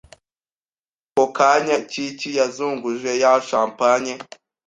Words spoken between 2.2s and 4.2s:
yazunguje ya champanye